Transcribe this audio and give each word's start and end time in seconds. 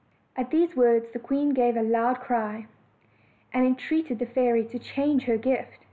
At 0.35 0.49
these 0.49 0.75
words 0.75 1.11
the 1.13 1.19
queen 1.19 1.53
gave 1.53 1.77
a 1.77 1.83
loud 1.83 2.21
cry, 2.21 2.65
and 3.53 3.67
entreated 3.67 4.17
the 4.17 4.25
fairy 4.25 4.65
to 4.65 4.79
change 4.79 5.25
her 5.25 5.37
gift. 5.37 5.77